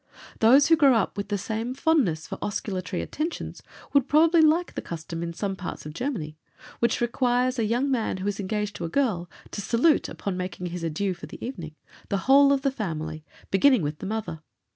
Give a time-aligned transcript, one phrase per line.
[0.39, 3.61] Those who grow up with the same fondness for osculatory attentions
[3.93, 6.39] would probably like the custom in some parts of Germany,
[6.79, 10.65] which requires a young man who is engaged to a girl, to salute, upon making
[10.65, 11.75] his adieu for the evening,
[12.09, 14.41] the whole of the family, beginning with the mother.